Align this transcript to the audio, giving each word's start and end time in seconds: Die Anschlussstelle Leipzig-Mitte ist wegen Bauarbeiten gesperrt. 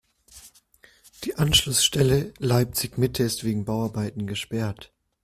Die 1.25 1.35
Anschlussstelle 1.35 2.33
Leipzig-Mitte 2.39 3.21
ist 3.21 3.43
wegen 3.43 3.65
Bauarbeiten 3.65 4.25
gesperrt. 4.25 4.91